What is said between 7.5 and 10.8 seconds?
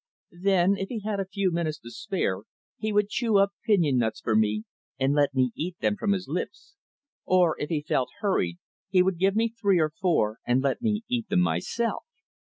if he felt hurried, he would give me three or four and